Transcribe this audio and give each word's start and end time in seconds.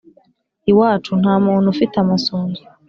«iwacu 0.71 1.11
nta 1.21 1.33
muntu 1.45 1.67
ufite 1.73 1.95
amasunzu, 2.03 2.61